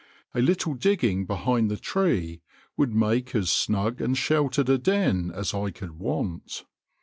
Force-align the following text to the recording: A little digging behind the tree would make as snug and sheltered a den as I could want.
A 0.33 0.41
little 0.41 0.73
digging 0.73 1.27
behind 1.27 1.69
the 1.69 1.77
tree 1.77 2.41
would 2.75 2.91
make 2.91 3.35
as 3.35 3.51
snug 3.51 4.01
and 4.01 4.17
sheltered 4.17 4.67
a 4.67 4.79
den 4.79 5.31
as 5.31 5.53
I 5.53 5.69
could 5.69 5.91
want. 5.99 6.63